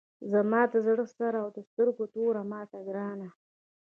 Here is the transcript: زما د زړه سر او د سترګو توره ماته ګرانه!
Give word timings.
زما 0.31 0.61
د 0.71 0.75
زړه 0.87 1.05
سر 1.15 1.33
او 1.41 1.47
د 1.55 1.57
سترګو 1.69 2.03
توره 2.13 2.43
ماته 2.51 2.77
ګرانه! 2.87 3.29